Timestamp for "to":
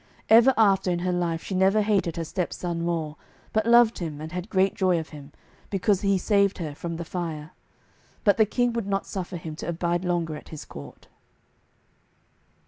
9.57-9.67